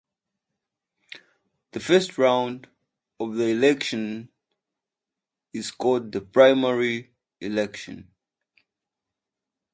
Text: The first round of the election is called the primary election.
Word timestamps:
The 1.73 1.79
first 1.79 2.17
round 2.17 2.67
of 3.19 3.35
the 3.35 3.49
election 3.49 4.29
is 5.53 5.69
called 5.69 6.11
the 6.11 6.21
primary 6.21 7.13
election. 7.39 8.09